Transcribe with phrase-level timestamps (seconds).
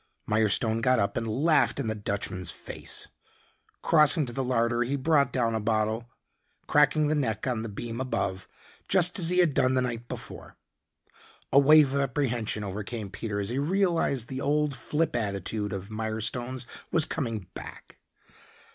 [0.27, 3.09] Mirestone got up and laughed in the Dutchman's face.
[3.83, 6.09] Crossing to the larder, he brought down a bottle,
[6.65, 8.47] cracking the neck on the beam above,
[8.87, 10.57] just as he had done the night before.
[11.53, 16.65] A wave of apprehension overcame Peter as he realized the old flip attitude of Mirestone's
[16.91, 17.99] was coming back.